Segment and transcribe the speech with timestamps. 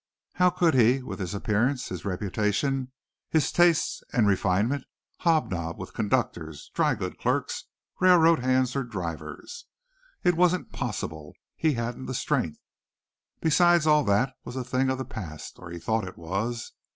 [0.33, 2.91] How could he, with his appearance, his reputation,
[3.29, 4.83] his tastes and refinement,
[5.19, 7.65] hobnob with conductors, drygoods clerks,
[7.99, 9.65] railroad hands or drivers?
[10.23, 12.57] It wasn't possible he hadn't the strength.
[13.41, 16.71] Besides all that was a thing of the past, or he thought it was.